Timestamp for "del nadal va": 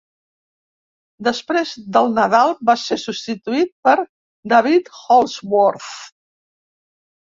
1.99-2.77